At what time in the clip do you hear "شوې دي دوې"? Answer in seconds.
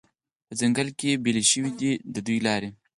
1.51-2.39